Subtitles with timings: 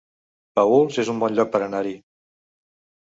[0.59, 1.95] Paüls es un bon lloc per anar-hi